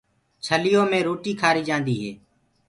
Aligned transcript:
ڇليو 0.45 0.81
مي 0.91 0.99
روٽيٚ 1.07 1.39
کآريٚ 1.41 1.67
جآنٚديٚ 1.69 1.97
هي 2.03 2.11